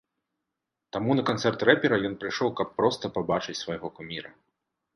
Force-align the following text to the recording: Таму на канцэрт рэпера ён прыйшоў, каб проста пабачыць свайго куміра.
Таму 0.95 1.11
на 1.19 1.23
канцэрт 1.29 1.67
рэпера 1.69 1.99
ён 2.09 2.17
прыйшоў, 2.23 2.49
каб 2.61 2.73
проста 2.81 3.13
пабачыць 3.19 3.59
свайго 3.63 3.93
куміра. 4.01 4.37